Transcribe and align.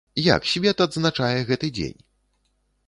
Як 0.35 0.47
свет 0.51 0.77
адзначае 0.85 1.37
гэты 1.51 1.67
дзень? 1.81 1.99